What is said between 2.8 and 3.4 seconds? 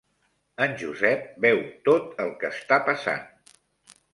passant.